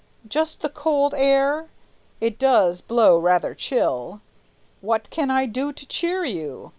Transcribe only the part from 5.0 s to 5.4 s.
can